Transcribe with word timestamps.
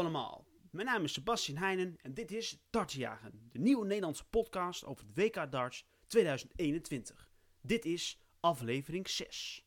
allemaal, 0.00 0.46
mijn 0.70 0.86
naam 0.86 1.04
is 1.04 1.12
Sebastian 1.12 1.58
Heijnen 1.58 1.96
en 2.02 2.14
dit 2.14 2.32
is 2.32 2.58
Dartsjagen, 2.70 3.48
de 3.52 3.58
nieuwe 3.58 3.86
Nederlandse 3.86 4.24
podcast 4.24 4.84
over 4.84 5.06
het 5.06 5.16
WK 5.16 5.52
Darts 5.52 5.86
2021. 6.06 7.30
Dit 7.60 7.84
is 7.84 8.20
aflevering 8.40 9.08
6. 9.08 9.66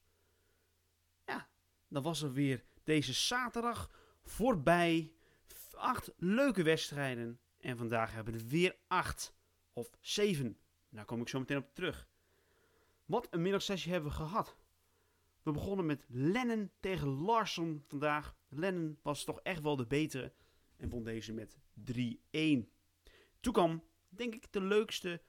Ja, 1.26 1.50
dan 1.88 2.04
was 2.04 2.22
er 2.22 2.34
weer 2.34 2.64
deze 2.84 3.14
zaterdag 3.14 3.92
voorbij. 4.24 5.14
Acht 5.74 6.12
leuke 6.18 6.64
wedstrijden 6.64 7.40
en 7.60 7.78
vandaag 7.78 8.12
hebben 8.12 8.34
we 8.34 8.40
er 8.40 8.48
weer 8.48 8.76
acht 8.88 9.34
of 9.74 9.90
zeven. 10.00 10.58
Daar 10.90 11.06
kom 11.06 11.22
ik 11.22 11.30
zo 11.30 11.40
meteen 11.40 11.58
op 11.58 11.74
terug. 11.74 12.08
Wat 13.06 13.28
een 13.30 13.42
middagsessie 13.42 13.92
hebben 13.92 14.10
we 14.10 14.16
gehad. 14.16 14.58
We 15.44 15.52
begonnen 15.52 15.86
met 15.86 16.06
Lennon 16.08 16.72
tegen 16.80 17.08
Larson 17.08 17.84
vandaag. 17.88 18.36
Lennon 18.50 18.98
was 19.02 19.24
toch 19.24 19.40
echt 19.42 19.62
wel 19.62 19.76
de 19.76 19.88
betere 19.88 20.34
en 20.78 20.90
won 20.90 21.04
deze 21.04 21.34
met 21.34 21.58
3-1. 21.58 21.62
Toen 23.40 23.54
kwam, 23.54 23.84
denk 24.10 24.36
ik, 24.36 24.52
de 24.52 24.62
leukste 24.62 25.22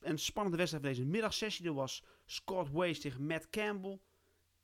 en 0.00 0.18
spannende 0.18 0.56
wedstrijd 0.56 0.84
van 0.84 0.94
deze 0.94 1.10
middagsessie. 1.10 1.64
Dat 1.64 1.74
was 1.74 2.04
Scott 2.26 2.70
Waze 2.70 3.00
tegen 3.00 3.26
Matt 3.26 3.50
Campbell. 3.50 4.00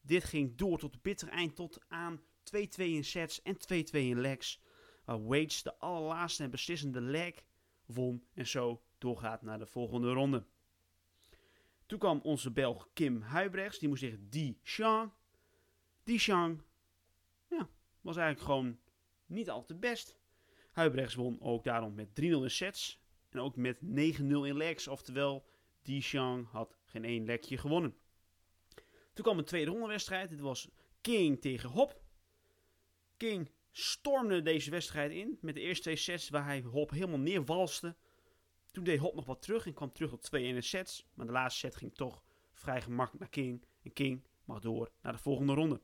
Dit 0.01 0.25
ging 0.25 0.57
door 0.57 0.79
tot 0.79 0.93
het 0.93 1.03
bittere 1.03 1.31
eind, 1.31 1.57
tot 1.57 1.81
aan 1.89 2.21
2-2 2.21 2.59
in 2.77 3.05
sets 3.05 3.43
en 3.43 3.57
2-2 3.57 3.59
in 3.91 4.21
legs. 4.21 4.61
Waar 5.05 5.27
Waits 5.27 5.63
de 5.63 5.79
allerlaatste 5.79 6.43
en 6.43 6.51
beslissende 6.51 7.01
leg 7.01 7.45
won 7.87 8.25
en 8.35 8.47
zo 8.47 8.83
doorgaat 8.99 9.43
naar 9.43 9.59
de 9.59 9.67
volgende 9.67 10.13
ronde. 10.13 10.47
Toen 11.87 11.99
kwam 11.99 12.21
onze 12.23 12.51
Belg 12.51 12.89
Kim 12.93 13.23
Huibrechts. 13.23 13.79
Die 13.79 13.89
moest 13.89 14.01
tegen 14.01 14.31
Di 14.31 14.59
Shang. 14.63 15.13
Di 16.05 16.19
Shang 16.19 16.63
ja, 17.49 17.69
was 18.01 18.17
eigenlijk 18.17 18.47
gewoon 18.47 18.79
niet 19.27 19.51
al 19.51 19.65
te 19.65 19.75
best. 19.75 20.19
Huibrechts 20.71 21.15
won 21.15 21.41
ook 21.41 21.65
daarom 21.65 21.95
met 21.95 22.09
3-0 22.09 22.13
in 22.23 22.51
sets. 22.51 23.01
En 23.29 23.41
ook 23.41 23.57
met 23.57 23.77
9-0 23.77 23.83
in 24.21 24.57
legs. 24.57 24.89
Oftewel, 24.89 25.47
Di 25.83 26.01
Shang 26.01 26.49
had 26.51 26.77
geen 26.85 27.05
één 27.05 27.25
lekje 27.25 27.59
gewonnen. 27.59 27.97
Toen 29.13 29.25
kwam 29.25 29.39
een 29.39 29.45
tweede 29.45 29.71
rondewedstrijd. 29.71 30.31
Dit 30.31 30.41
was 30.41 30.69
King 31.01 31.41
tegen 31.41 31.69
Hop. 31.69 32.01
King 33.17 33.51
stormde 33.71 34.43
deze 34.43 34.71
wedstrijd 34.71 35.11
in 35.11 35.39
met 35.41 35.55
de 35.55 35.61
eerste 35.61 35.83
twee 35.83 35.97
sets 35.97 36.29
waar 36.29 36.45
hij 36.45 36.61
Hop 36.61 36.91
helemaal 36.91 37.19
neerwalste. 37.19 37.97
Toen 38.77 38.85
deed 38.85 38.99
Hop 38.99 39.15
nog 39.15 39.25
wat 39.25 39.43
terug 39.43 39.67
en 39.67 39.75
kwam 39.75 39.93
terug 39.93 40.13
op 40.13 40.23
2 40.23 40.45
in 40.45 40.63
sets. 40.63 41.07
Maar 41.15 41.27
de 41.27 41.33
laatste 41.33 41.59
set 41.59 41.77
ging 41.77 41.95
toch 41.95 42.23
vrij 42.53 42.83
gemakkelijk 42.83 43.21
naar 43.21 43.29
King. 43.29 43.65
En 43.83 43.93
King 43.93 44.25
mag 44.45 44.61
door 44.61 44.91
naar 45.03 45.13
de 45.13 45.19
volgende 45.19 45.53
ronde. 45.53 45.81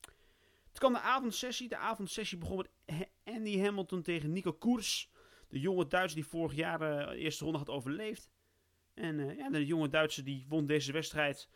Toen 0.00 0.72
kwam 0.72 0.92
de 0.92 1.00
avondsessie. 1.00 1.68
De 1.68 1.76
avondsessie 1.76 2.38
begon 2.38 2.56
met 2.56 3.08
Andy 3.24 3.58
Hamilton 3.58 4.02
tegen 4.02 4.32
Nico 4.32 4.52
Koers. 4.52 5.10
De 5.48 5.60
jonge 5.60 5.86
Duitser 5.86 6.20
die 6.20 6.28
vorig 6.28 6.54
jaar 6.54 6.82
uh, 6.82 7.08
de 7.08 7.16
eerste 7.16 7.44
ronde 7.44 7.58
had 7.58 7.70
overleefd. 7.70 8.30
En 8.94 9.18
uh, 9.18 9.36
ja, 9.36 9.50
de 9.50 9.66
jonge 9.66 9.88
Duitser 9.88 10.24
die 10.24 10.46
won 10.48 10.66
deze 10.66 10.92
wedstrijd. 10.92 11.48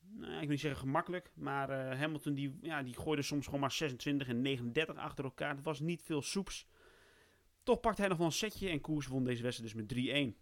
Nou, 0.00 0.32
ik 0.32 0.40
wil 0.40 0.48
niet 0.48 0.60
zeggen 0.60 0.80
gemakkelijk. 0.80 1.30
Maar 1.34 1.70
uh, 1.70 1.98
Hamilton 2.00 2.34
die, 2.34 2.58
ja, 2.62 2.82
die 2.82 2.96
gooide 2.96 3.22
soms 3.22 3.44
gewoon 3.44 3.60
maar 3.60 3.72
26 3.72 4.28
en 4.28 4.40
39 4.40 4.96
achter 4.96 5.24
elkaar. 5.24 5.54
Het 5.54 5.64
was 5.64 5.80
niet 5.80 6.02
veel 6.02 6.22
soeps. 6.22 6.66
Toch 7.68 7.80
pakte 7.80 8.00
hij 8.00 8.08
nog 8.10 8.18
wel 8.18 8.26
een 8.26 8.32
setje 8.32 8.68
en 8.68 8.80
Koers 8.80 9.06
won 9.06 9.24
deze 9.24 9.42
wedstrijd 9.42 9.72
dus 9.72 9.96
met 9.96 10.34
3-1. 10.34 10.38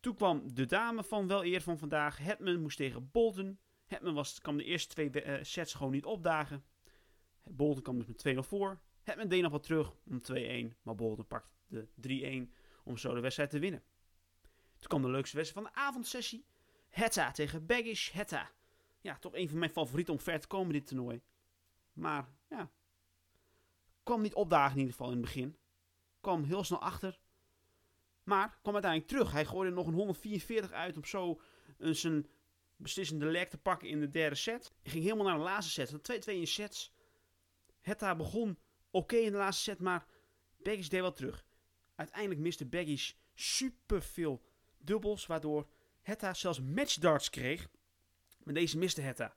Toen 0.00 0.14
kwam 0.14 0.54
de 0.54 0.66
dame 0.66 1.04
van 1.04 1.26
wel 1.26 1.44
eer 1.44 1.60
van 1.60 1.78
vandaag. 1.78 2.18
Hetman 2.18 2.60
moest 2.60 2.76
tegen 2.76 3.10
Bolton. 3.10 3.58
Hetman 3.86 4.14
was, 4.14 4.40
kwam 4.40 4.56
de 4.56 4.64
eerste 4.64 4.88
twee 4.88 5.24
uh, 5.24 5.38
sets 5.42 5.74
gewoon 5.74 5.92
niet 5.92 6.04
opdagen. 6.04 6.64
Bolton 7.44 7.82
kwam 7.82 7.98
dus 7.98 8.06
met 8.06 8.36
2-0 8.36 8.38
voor. 8.38 8.80
Hetman 9.02 9.28
deed 9.28 9.42
nog 9.42 9.52
wat 9.52 9.62
terug 9.62 9.92
om 10.06 10.20
2-1. 10.72 10.76
Maar 10.82 10.94
Bolton 10.94 11.26
pakte 11.26 11.88
de 11.94 12.48
3-1 12.48 12.52
om 12.84 12.96
zo 12.96 13.14
de 13.14 13.20
wedstrijd 13.20 13.50
te 13.50 13.58
winnen. 13.58 13.82
Toen 14.78 14.88
kwam 14.88 15.02
de 15.02 15.10
leukste 15.10 15.36
wedstrijd 15.36 15.66
van 15.66 15.74
de 15.74 15.80
avondsessie. 15.80 16.44
Hetta 16.88 17.30
tegen 17.30 17.66
Baggish 17.66 18.10
Hetta. 18.10 18.50
Ja, 19.00 19.18
toch 19.18 19.34
een 19.34 19.48
van 19.48 19.58
mijn 19.58 19.70
favorieten 19.70 20.14
om 20.14 20.20
ver 20.20 20.40
te 20.40 20.46
komen 20.46 20.72
dit 20.72 20.86
toernooi. 20.86 21.20
Maar 21.92 22.28
ja, 22.48 22.70
kwam 24.02 24.22
niet 24.22 24.34
opdagen 24.34 24.72
in 24.72 24.78
ieder 24.78 24.92
geval 24.92 25.10
in 25.10 25.16
het 25.16 25.24
begin 25.24 25.56
kwam 26.22 26.44
heel 26.44 26.64
snel 26.64 26.80
achter. 26.80 27.18
Maar 28.22 28.58
kwam 28.62 28.74
uiteindelijk 28.74 29.12
terug. 29.12 29.32
Hij 29.32 29.44
gooide 29.44 29.74
nog 29.74 29.86
een 29.86 29.94
144 29.94 30.72
uit 30.72 30.96
om 30.96 31.04
zo 31.04 31.40
zijn 31.78 32.26
beslissende 32.76 33.26
leg 33.26 33.48
te 33.48 33.58
pakken 33.58 33.88
in 33.88 34.00
de 34.00 34.08
derde 34.08 34.34
set. 34.34 34.72
Hij 34.82 34.92
ging 34.92 35.04
helemaal 35.04 35.26
naar 35.26 35.36
de 35.36 35.42
laatste 35.42 35.72
set. 35.72 36.28
2-2 36.28 36.32
in 36.32 36.46
sets. 36.46 36.92
Hetta 37.80 38.16
begon 38.16 38.58
oké 38.90 39.16
in 39.16 39.32
de 39.32 39.38
laatste 39.38 39.62
set, 39.62 39.80
maar 39.80 40.06
Baggish 40.62 40.88
deed 40.88 41.00
wel 41.00 41.12
terug. 41.12 41.44
Uiteindelijk 41.94 42.40
miste 42.40 42.66
Baggish 42.66 43.12
super 43.34 44.02
veel 44.02 44.42
dubbels, 44.78 45.26
waardoor 45.26 45.68
Hetta 46.02 46.34
zelfs 46.34 46.60
matchdarts 46.60 47.30
kreeg. 47.30 47.68
Maar 48.44 48.54
deze 48.54 48.78
miste 48.78 49.00
Hetta. 49.00 49.36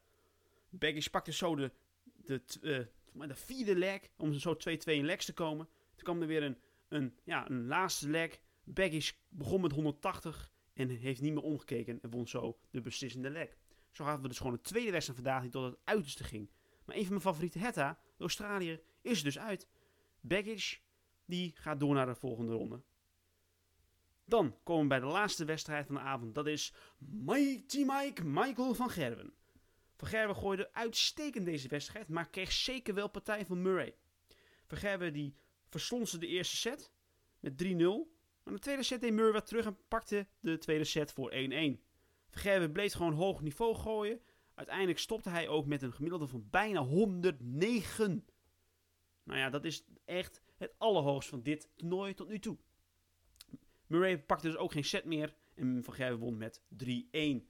Baggish 0.69 1.07
pakte 1.07 1.31
zo 1.31 1.55
de, 1.55 1.71
de, 2.15 2.41
uh, 2.61 3.27
de 3.27 3.35
vierde 3.35 3.75
leg 3.75 4.01
om 4.17 4.33
zo 4.33 4.55
2-2 4.55 4.57
in 4.83 5.05
legs 5.05 5.25
te 5.25 5.33
komen. 5.33 5.69
Toen 5.95 6.03
kwam 6.03 6.21
er 6.21 6.27
weer 6.27 6.43
een 6.43 6.57
een, 6.87 7.17
ja, 7.23 7.49
een 7.49 7.67
laatste 7.67 8.09
leg. 8.09 8.39
Baggish 8.63 9.11
begon 9.29 9.61
met 9.61 9.71
180 9.71 10.51
en 10.73 10.89
heeft 10.89 11.21
niet 11.21 11.33
meer 11.33 11.43
omgekeken 11.43 12.01
en 12.01 12.09
won 12.09 12.27
zo 12.27 12.57
de 12.71 12.81
beslissende 12.81 13.29
leg. 13.29 13.57
Zo 13.91 14.03
hadden 14.03 14.21
we 14.21 14.27
dus 14.27 14.37
gewoon 14.37 14.53
een 14.53 14.61
tweede 14.61 14.91
wedstrijd 14.91 15.19
vandaag 15.21 15.41
die 15.41 15.51
tot 15.51 15.63
het 15.63 15.79
uiterste 15.83 16.23
ging. 16.23 16.49
Maar 16.85 16.95
een 16.95 17.01
van 17.01 17.09
mijn 17.09 17.21
favoriete 17.21 17.59
Hetta, 17.59 17.99
de 18.15 18.23
Australiër, 18.23 18.81
is 19.01 19.23
dus 19.23 19.39
uit. 19.39 19.67
Baggish, 20.21 20.77
die 21.25 21.51
gaat 21.55 21.79
door 21.79 21.93
naar 21.93 22.05
de 22.05 22.15
volgende 22.15 22.53
ronde. 22.53 22.81
Dan 24.25 24.55
komen 24.63 24.81
we 24.81 24.89
bij 24.89 24.99
de 24.99 25.05
laatste 25.05 25.45
wedstrijd 25.45 25.85
van 25.85 25.95
de 25.95 26.01
avond. 26.01 26.35
Dat 26.35 26.47
is 26.47 26.73
Mighty 26.97 27.83
Mike 27.87 28.23
Michael 28.23 28.73
van 28.73 28.89
Gerwen. 28.89 29.33
Van 29.95 30.07
Gerwen 30.07 30.35
gooide 30.35 30.73
uitstekend 30.73 31.45
deze 31.45 31.67
wedstrijd, 31.67 32.07
maar 32.07 32.29
kreeg 32.29 32.51
zeker 32.51 32.93
wel 32.93 33.09
partij 33.09 33.45
van 33.45 33.61
Murray. 33.61 33.95
Van 34.65 34.77
Gerwen 34.77 35.13
die 35.13 35.35
verslond 35.69 36.09
ze 36.09 36.17
de 36.17 36.27
eerste 36.27 36.55
set 36.55 36.91
met 37.39 37.63
3-0. 37.63 37.67
Maar 38.43 38.53
de 38.53 38.59
tweede 38.59 38.83
set 38.83 39.01
deed 39.01 39.13
Murray 39.13 39.33
wat 39.33 39.45
terug 39.45 39.65
en 39.65 39.77
pakte 39.87 40.27
de 40.39 40.57
tweede 40.57 40.83
set 40.83 41.11
voor 41.11 41.33
1-1. 41.33 41.35
Vergerwe 42.29 42.71
bleef 42.71 42.93
gewoon 42.93 43.13
hoog 43.13 43.41
niveau 43.41 43.75
gooien. 43.75 44.21
Uiteindelijk 44.53 44.99
stopte 44.99 45.29
hij 45.29 45.47
ook 45.47 45.65
met 45.65 45.81
een 45.81 45.93
gemiddelde 45.93 46.27
van 46.27 46.47
bijna 46.49 46.79
109. 46.79 48.25
Nou 49.23 49.39
ja, 49.39 49.49
dat 49.49 49.65
is 49.65 49.85
echt 50.05 50.41
het 50.57 50.73
allerhoogst 50.77 51.29
van 51.29 51.41
dit 51.41 51.69
toernooi 51.75 52.13
tot 52.13 52.27
nu 52.27 52.39
toe. 52.39 52.57
Murray 53.87 54.19
pakte 54.19 54.47
dus 54.47 54.57
ook 54.57 54.71
geen 54.71 54.83
set 54.83 55.05
meer 55.05 55.35
en 55.55 55.83
Van 55.83 56.17
won 56.17 56.37
met 56.37 56.61
3-1. 56.61 56.65
Een 57.11 57.45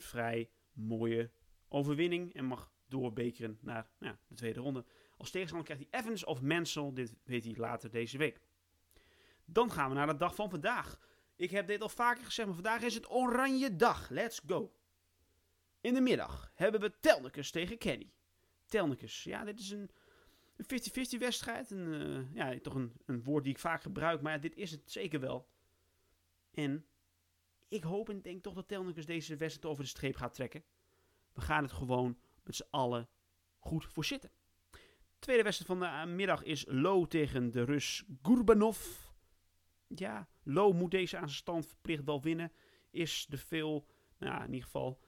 vrij 0.00 0.50
mooie 0.72 1.30
overwinning 1.68 2.34
en 2.34 2.44
mag 2.44 2.72
doorbekeren 2.88 3.58
naar 3.60 3.90
nou 3.98 4.12
ja, 4.12 4.20
de 4.28 4.34
tweede 4.34 4.60
ronde. 4.60 4.84
Als 5.16 5.30
tegenstander 5.30 5.66
krijgt 5.68 5.90
hij 5.90 6.00
Evans 6.00 6.24
of 6.24 6.42
Mansell. 6.42 6.90
Dit 6.92 7.14
weet 7.24 7.44
hij 7.44 7.54
later 7.56 7.90
deze 7.90 8.18
week. 8.18 8.40
Dan 9.44 9.70
gaan 9.70 9.88
we 9.88 9.94
naar 9.94 10.06
de 10.06 10.16
dag 10.16 10.34
van 10.34 10.50
vandaag. 10.50 10.98
Ik 11.36 11.50
heb 11.50 11.66
dit 11.66 11.82
al 11.82 11.88
vaker 11.88 12.24
gezegd, 12.24 12.46
maar 12.46 12.56
vandaag 12.56 12.82
is 12.82 12.94
het 12.94 13.10
oranje 13.10 13.76
dag. 13.76 14.08
Let's 14.10 14.40
go. 14.46 14.72
In 15.80 15.94
de 15.94 16.00
middag 16.00 16.52
hebben 16.54 16.80
we 16.80 17.00
Telnikers 17.00 17.50
tegen 17.50 17.78
Kenny. 17.78 18.12
Telnikers, 18.64 19.24
ja, 19.24 19.44
dit 19.44 19.58
is 19.58 19.70
een 19.70 19.90
50-50 20.62 21.18
wedstrijd. 21.18 21.70
Een, 21.70 21.92
uh, 21.92 22.34
ja, 22.34 22.60
toch 22.60 22.74
een, 22.74 22.92
een 23.04 23.22
woord 23.22 23.44
die 23.44 23.52
ik 23.52 23.58
vaak 23.58 23.82
gebruik, 23.82 24.20
maar 24.20 24.40
dit 24.40 24.56
is 24.56 24.70
het 24.70 24.90
zeker 24.90 25.20
wel. 25.20 25.48
En 26.50 26.86
ik 27.68 27.82
hoop 27.82 28.08
en 28.08 28.22
denk 28.22 28.42
toch 28.42 28.54
dat 28.54 28.68
Telnikers 28.68 29.06
deze 29.06 29.36
wedstrijd 29.36 29.66
over 29.72 29.84
de 29.84 29.90
streep 29.90 30.16
gaat 30.16 30.34
trekken. 30.34 30.64
We 31.32 31.40
gaan 31.40 31.62
het 31.62 31.72
gewoon 31.72 32.18
met 32.42 32.54
z'n 32.54 32.66
allen 32.70 33.08
goed 33.58 33.84
voor 33.84 34.04
zitten. 34.04 34.30
Tweede 35.18 35.42
wedstrijd 35.42 35.78
van 35.78 36.06
de 36.06 36.12
middag 36.12 36.42
is 36.42 36.64
Lo 36.68 37.06
tegen 37.06 37.50
de 37.50 37.62
Rus 37.62 38.04
Gurbanov. 38.22 38.78
Ja, 39.86 40.28
Lo 40.42 40.72
moet 40.72 40.90
deze 40.90 41.16
aan 41.16 41.28
zijn 41.28 41.38
stand 41.40 41.66
verplicht 41.66 42.04
wel 42.04 42.22
winnen. 42.22 42.52
Is 42.90 43.26
de 43.28 43.38
veel, 43.38 43.86
nou 44.18 44.40
in 44.40 44.52
ieder 44.52 44.64
geval, 44.64 45.00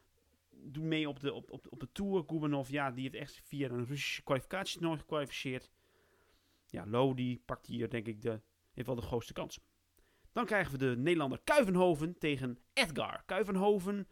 doet 0.50 0.85
mee 0.85 1.09
op 1.09 1.21
de, 1.21 1.32
op, 1.32 1.50
op, 1.50 1.81
de 1.81 1.93
Tour. 1.93 2.25
Gurbanov, 2.27 2.69
ja, 2.69 2.91
die 2.91 3.03
heeft 3.03 3.15
echt 3.15 3.41
via 3.44 3.69
een 3.69 3.87
Russische 3.87 4.23
kwalificatie 4.23 4.81
nooit 4.81 5.00
gekwalificeerd. 5.00 5.71
Ja, 6.67 6.87
Lo 6.87 7.15
die 7.15 7.43
pakt 7.44 7.67
hier 7.67 7.91
denk 7.91 8.06
ik 8.06 8.23
de, 8.23 8.41
heeft 8.73 8.87
wel 8.87 8.97
de 8.97 9.03
grootste 9.03 9.32
kans. 9.32 9.61
Dan 10.32 10.47
krijgen 10.47 10.73
we 10.73 10.79
de 10.79 10.97
Nederlander 10.97 11.41
Kuivenhoven 11.44 12.19
tegen 12.19 12.59
Edgar. 12.73 13.23
Kuivenhoven, 13.27 14.09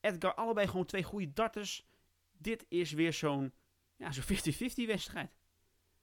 Edgar, 0.00 0.34
allebei 0.34 0.66
gewoon 0.66 0.86
twee 0.86 1.02
goede 1.02 1.32
darters. 1.32 1.86
Dit 2.32 2.66
is 2.68 2.92
weer 2.92 3.12
zo'n 3.12 3.52
ja, 3.98 4.12
zo'n 4.12 4.24
50-50 4.24 4.86
wedstrijd. 4.86 5.30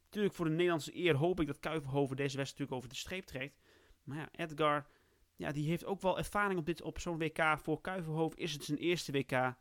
Natuurlijk 0.03 0.36
voor 0.36 0.45
de 0.45 0.51
Nederlandse 0.51 0.97
eer 0.97 1.15
hoop 1.15 1.39
ik 1.39 1.47
dat 1.47 1.59
Kuiverhoven 1.59 2.15
deze 2.15 2.38
wedstrijd 2.38 2.59
natuurlijk 2.59 2.77
over 2.77 2.89
de 2.89 2.95
streep 2.95 3.25
trekt. 3.25 3.59
Maar 4.03 4.18
ja, 4.18 4.30
Edgar, 4.31 4.88
ja, 5.36 5.51
die 5.51 5.68
heeft 5.68 5.86
ook 5.86 6.01
wel 6.01 6.18
ervaring 6.18 6.59
op, 6.59 6.65
dit, 6.65 6.81
op 6.81 7.00
zo'n 7.00 7.18
WK. 7.18 7.57
Voor 7.57 7.81
Kuiverhoven 7.81 8.38
is 8.38 8.53
het 8.53 8.63
zijn 8.63 8.77
eerste 8.77 9.12
WK. 9.12 9.56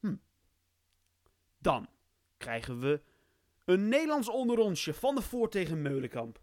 Hm. 0.00 0.16
Dan 1.58 1.88
krijgen 2.36 2.80
we 2.80 3.02
Een 3.64 3.88
Nederlands 3.88 4.28
onderrondje 4.28 4.94
van 4.94 5.14
de 5.14 5.22
Voort 5.22 5.50
tegen 5.52 5.82
Meulenkamp. 5.82 6.40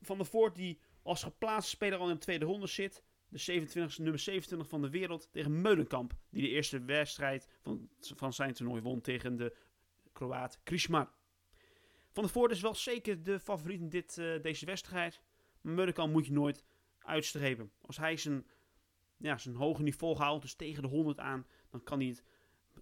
Van 0.00 0.18
de 0.18 0.24
Voort 0.24 0.54
die 0.56 0.80
als 1.02 1.22
geplaatste 1.22 1.70
speler 1.70 1.98
al 1.98 2.08
in 2.08 2.14
de 2.14 2.20
tweede 2.20 2.44
ronde 2.44 2.66
zit. 2.66 3.02
De 3.28 3.38
27, 3.38 3.98
nummer 3.98 4.18
27 4.18 4.68
van 4.68 4.82
de 4.82 4.90
wereld 4.90 5.28
tegen 5.32 5.60
Meulenkamp. 5.60 6.16
Die 6.30 6.42
de 6.42 6.48
eerste 6.48 6.84
wedstrijd 6.84 7.48
van, 7.60 7.88
van 8.00 8.32
zijn 8.32 8.52
toernooi 8.52 8.82
won 8.82 9.00
tegen 9.00 9.36
de 9.36 9.56
Kroaat 10.18 10.60
Krismar. 10.62 11.10
Van 12.10 12.22
der 12.22 12.32
Voort 12.32 12.50
is 12.50 12.60
wel 12.60 12.74
zeker 12.74 13.22
de 13.22 13.40
favoriet 13.40 13.80
in 13.80 13.88
dit, 13.88 14.18
eh, 14.18 14.42
deze 14.42 14.66
wedstrijd. 14.66 15.20
Maar 15.60 15.74
Meulenkamp 15.74 16.12
moet 16.12 16.26
je 16.26 16.32
nooit 16.32 16.64
uitstrepen. 16.98 17.72
Als 17.80 17.96
hij 17.96 18.16
zijn, 18.16 18.46
ja, 19.16 19.38
zijn 19.38 19.54
hoge 19.54 19.82
niveau 19.82 20.16
houdt, 20.16 20.42
dus 20.42 20.54
tegen 20.54 20.82
de 20.82 20.88
100 20.88 21.18
aan, 21.18 21.46
dan 21.70 21.82
kan 21.82 21.98
hij 21.98 22.08
het 22.08 22.24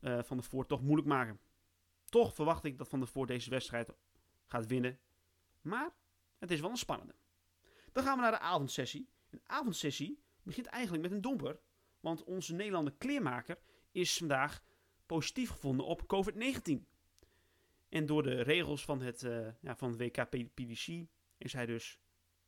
eh, 0.00 0.22
Van 0.22 0.36
der 0.36 0.46
Voort 0.46 0.68
toch 0.68 0.82
moeilijk 0.82 1.08
maken. 1.08 1.40
Toch 2.04 2.34
verwacht 2.34 2.64
ik 2.64 2.78
dat 2.78 2.88
Van 2.88 2.98
der 2.98 3.08
Voort 3.08 3.28
deze 3.28 3.50
wedstrijd 3.50 3.90
gaat 4.46 4.66
winnen. 4.66 4.98
Maar 5.60 5.94
het 6.38 6.50
is 6.50 6.60
wel 6.60 6.70
een 6.70 6.76
spannende. 6.76 7.14
Dan 7.92 8.04
gaan 8.04 8.16
we 8.16 8.22
naar 8.22 8.30
de 8.30 8.38
avondsessie. 8.38 9.08
Een 9.30 9.42
avondsessie 9.44 10.22
begint 10.42 10.66
eigenlijk 10.66 11.02
met 11.02 11.12
een 11.12 11.20
domper. 11.20 11.60
Want 12.00 12.24
onze 12.24 12.54
Nederlander 12.54 12.94
kleermaker 12.98 13.58
is 13.92 14.16
vandaag 14.16 14.62
positief 15.06 15.50
gevonden 15.50 15.86
op 15.86 16.02
COVID-19. 16.02 16.95
En 17.96 18.06
door 18.06 18.22
de 18.22 18.42
regels 18.42 18.84
van 18.84 19.00
het, 19.00 19.22
eh, 19.22 19.48
ja, 19.60 19.76
van 19.76 19.90
het 19.90 20.00
WK 20.00 20.28
PDC 20.28 21.06
is 21.38 21.52
hij 21.52 21.66
dus 21.66 21.98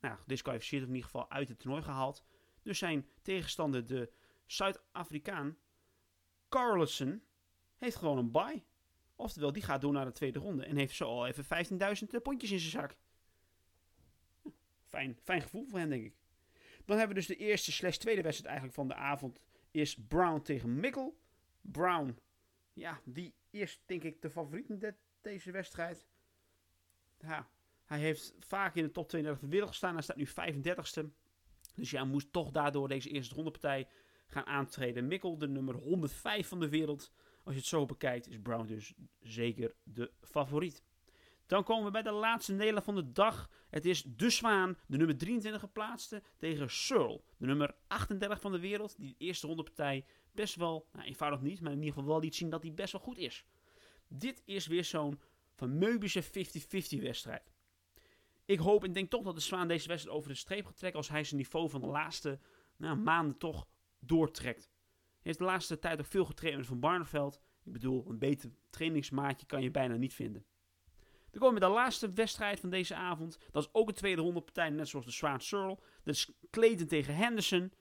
nou, 0.01 0.19
gedisqualificeerd 0.19 0.83
of 0.83 0.89
in 0.89 0.95
ieder 0.95 1.11
geval 1.11 1.31
uit 1.31 1.49
het 1.49 1.59
toernooi 1.59 1.83
gehaald. 1.83 2.25
Dus 2.63 2.79
zijn 2.79 3.09
tegenstander, 3.23 3.87
de 3.87 4.13
Zuid-Afrikaan 4.47 5.59
Carlson, 6.49 7.23
heeft 7.77 7.97
gewoon 7.97 8.19
een 8.19 8.31
bye. 8.31 8.63
Oftewel, 9.17 9.53
die 9.53 9.63
gaat 9.63 9.81
door 9.81 9.93
naar 9.93 10.05
de 10.05 10.13
tweede 10.13 10.39
ronde 10.39 10.65
en 10.65 10.77
heeft 10.77 10.95
zo 10.95 11.05
al 11.05 11.27
even 11.27 11.45
15.000 11.45 12.23
pondjes 12.23 12.51
in 12.51 12.59
zijn 12.59 12.71
zak. 12.71 12.97
Fijn, 14.87 15.19
fijn 15.23 15.43
gevoel 15.43 15.67
voor 15.67 15.79
hem, 15.79 15.89
denk 15.89 16.05
ik. 16.05 16.17
Dan 16.85 16.99
hebben 16.99 17.17
we 17.17 17.23
dus 17.23 17.37
de 17.37 17.45
eerste 17.45 17.73
slash 17.73 17.97
tweede 17.97 18.23
wedstrijd 18.23 18.51
eigenlijk 18.51 18.79
van 18.79 18.89
de 18.89 18.95
avond. 18.95 19.41
Is 19.71 19.97
Brown 20.09 20.43
tegen 20.43 20.81
Mikkel. 20.81 21.19
Brown, 21.61 22.19
ja, 22.73 23.01
die 23.05 23.35
is 23.51 23.83
denk 23.87 24.03
ik 24.03 24.23
de 24.23 24.31
favoriet 24.31 24.69
in 24.69 24.79
deze 25.23 25.51
wedstrijd. 25.51 26.07
Hij 27.85 27.99
heeft 27.99 28.35
vaak 28.39 28.75
in 28.75 28.83
de 28.83 28.91
top 28.91 29.09
32 29.09 29.41
van 29.41 29.49
de 29.49 29.55
wereld 29.55 29.71
gestaan. 29.71 29.95
Hij 29.95 30.03
staat 30.03 30.17
nu 30.17 30.29
35ste. 30.29 31.27
Dus 31.75 31.91
ja, 31.91 32.05
moest 32.05 32.33
toch 32.33 32.51
daardoor 32.51 32.89
deze 32.89 33.11
eerste 33.11 33.35
rondepartij 33.35 33.89
gaan 34.27 34.47
aantreden. 34.47 35.07
Mikkel, 35.07 35.39
de 35.39 35.49
nummer 35.49 35.75
105 35.75 36.49
van 36.49 36.61
de 36.61 36.69
wereld. 36.69 37.13
Als 37.45 37.55
je 37.55 37.61
het 37.61 37.69
zo 37.69 37.87
bekijkt, 37.87 38.29
is 38.29 38.41
Brown 38.43 38.67
dus 38.67 38.95
zeker 39.21 39.75
de 39.83 40.11
favoriet. 40.23 40.83
Dan 41.47 41.65
komen 41.65 41.85
we 41.85 41.91
bij 41.91 42.03
de 42.03 42.11
laatste 42.11 42.53
Nederlander 42.53 42.83
van 42.83 42.95
de 42.95 43.13
dag. 43.13 43.51
Het 43.71 43.85
is 43.85 44.03
De 44.03 44.31
Zwaan, 44.31 44.77
de 44.87 44.97
nummer 44.97 45.17
23 45.17 45.61
geplaatste, 45.61 46.23
tegen 46.37 46.71
Searle, 46.71 47.23
de 47.37 47.47
nummer 47.47 47.75
38 47.87 48.41
van 48.41 48.53
de 48.53 48.61
wereld. 48.61 48.99
Die 48.99 49.09
de 49.09 49.25
eerste 49.25 49.47
rondepartij 49.47 50.05
best 50.33 50.55
wel, 50.55 50.89
nou 50.93 51.07
eenvoudig 51.07 51.41
niet, 51.41 51.61
maar 51.61 51.73
in 51.73 51.79
ieder 51.79 51.95
geval 51.95 52.09
wel 52.09 52.21
liet 52.21 52.35
zien 52.35 52.51
dat 52.51 52.63
hij 52.63 52.75
best 52.75 52.93
wel 52.93 53.01
goed 53.01 53.19
is. 53.19 53.45
Dit 54.09 54.43
is 54.45 54.67
weer 54.67 54.85
zo'n 54.85 55.21
fameuze 55.55 56.25
50-50 56.25 56.29
wedstrijd. 57.03 57.53
Ik 58.45 58.59
hoop 58.59 58.85
en 58.85 58.93
denk 58.93 59.11
toch 59.11 59.23
dat 59.23 59.35
de 59.35 59.41
Zwaan 59.41 59.69
deze 59.69 59.89
wedstrijd 59.89 60.17
over 60.17 60.31
de 60.31 60.37
streep 60.37 60.67
gaat 60.67 60.77
trekken 60.77 60.99
als 60.99 61.09
hij 61.09 61.25
zijn 61.25 61.41
niveau 61.41 61.71
van 61.71 61.81
de 61.81 61.87
laatste 61.87 62.39
nou, 62.77 62.97
maanden 62.97 63.39
toch 63.39 63.67
doortrekt. 63.99 64.63
Hij 64.63 65.21
heeft 65.23 65.39
de 65.39 65.45
laatste 65.45 65.79
tijd 65.79 66.01
ook 66.01 66.07
veel 66.07 66.25
getraind 66.25 66.67
Van 66.67 66.81
Barneveld. 66.81 67.41
Ik 67.65 67.73
bedoel, 67.73 68.05
een 68.09 68.19
beter 68.19 68.51
trainingsmaatje 68.71 69.47
kan 69.47 69.63
je 69.63 69.71
bijna 69.71 69.97
niet 69.97 70.15
vinden. 70.15 70.45
Dan 71.31 71.41
komen 71.41 71.61
we 71.61 71.67
de 71.67 71.73
laatste 71.73 72.13
wedstrijd 72.13 72.61
van 72.61 72.71
deze 72.71 72.95
avond. 72.95 73.39
Dat 73.51 73.63
is 73.63 73.69
ook 73.73 73.89
een 73.89 73.95
tweede 73.95 74.23
ronde 74.23 74.41
partij, 74.41 74.71
net 74.71 74.89
zoals 74.89 75.05
de 75.05 75.13
Zwaan 75.13 75.41
Searle. 75.41 75.79
Dat 76.03 76.15
is 76.15 76.33
Clayton 76.51 76.87
tegen 76.87 77.15
Henderson. 77.15 77.73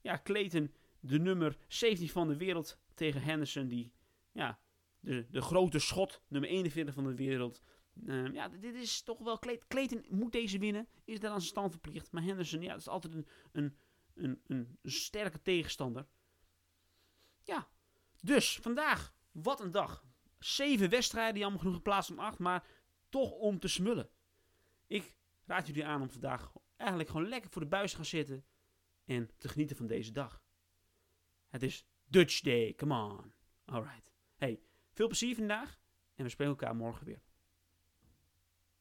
Ja, 0.00 0.20
Clayton, 0.24 0.74
de 1.00 1.18
nummer 1.18 1.56
17 1.68 2.08
van 2.08 2.28
de 2.28 2.36
wereld 2.36 2.78
tegen 2.94 3.22
Henderson. 3.22 3.68
Die, 3.68 3.92
ja, 4.32 4.58
de, 5.02 5.40
grote 5.40 5.78
schot, 5.78 6.22
nummer 6.28 6.50
41 6.50 6.94
van 6.94 7.04
de 7.04 7.14
wereld. 7.14 7.62
Eh, 8.06 8.32
ja, 8.32 8.48
dit 8.48 8.74
is 8.74 9.02
toch 9.02 9.18
wel... 9.18 9.38
Clayton 9.68 10.04
moet 10.08 10.32
deze 10.32 10.58
winnen. 10.58 10.88
Is 11.04 11.20
daar 11.20 11.30
aan 11.30 11.40
zijn 11.40 11.50
stand 11.50 11.70
verplicht. 11.70 12.12
Maar 12.12 12.22
Henderson, 12.22 12.62
ja, 12.62 12.70
dat 12.70 12.80
is 12.80 12.88
altijd 12.88 13.14
een, 13.14 13.26
een, 13.52 13.76
een, 14.14 14.40
een 14.46 14.78
sterke 14.82 15.42
tegenstander. 15.42 16.06
Ja, 17.42 17.68
dus 18.20 18.58
vandaag, 18.58 19.14
wat 19.32 19.60
een 19.60 19.70
dag. 19.70 20.04
Zeven 20.38 20.90
wedstrijden, 20.90 21.40
jammer 21.40 21.60
genoeg 21.60 21.76
geplaatst 21.76 22.10
om 22.10 22.18
acht, 22.18 22.38
maar 22.38 22.66
toch 23.08 23.30
om 23.30 23.58
te 23.58 23.68
smullen. 23.68 24.10
Ik 24.86 25.16
raad 25.44 25.66
jullie 25.66 25.86
aan 25.86 26.02
om 26.02 26.10
vandaag 26.10 26.52
eigenlijk 26.76 27.10
gewoon 27.10 27.28
lekker 27.28 27.50
voor 27.50 27.62
de 27.62 27.68
buis 27.68 27.90
te 27.90 27.96
gaan 27.96 28.04
zitten 28.04 28.44
en 29.04 29.30
te 29.38 29.48
genieten 29.48 29.76
van 29.76 29.86
deze 29.86 30.12
dag. 30.12 30.42
Het 31.48 31.62
is 31.62 31.86
Dutch 32.04 32.40
Day, 32.40 32.74
come 32.74 32.94
on. 32.94 33.32
Alright. 33.64 34.12
Hey, 34.34 34.60
veel 34.92 35.06
plezier 35.06 35.34
vandaag 35.34 35.80
en 36.14 36.24
we 36.24 36.30
spreken 36.30 36.54
elkaar 36.54 36.76
morgen 36.76 37.06
weer. 37.06 37.22